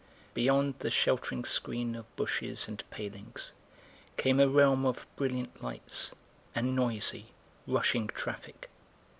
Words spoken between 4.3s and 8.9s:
a realm of brilliant lights and noisy, rushing traffic.